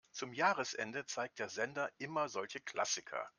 [0.11, 3.29] Zum Jahresende zeigt der Sender immer solche Klassiker.